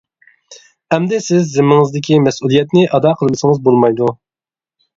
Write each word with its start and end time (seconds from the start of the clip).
ئەمدى 0.95 1.19
سىز 1.25 1.51
زىممىڭىزدىكى 1.59 2.19
مەسئۇلىيەتنى 2.29 2.89
ئادا 2.99 3.15
قىلمىسىڭىز 3.23 3.63
بولمايدۇ. 3.71 4.13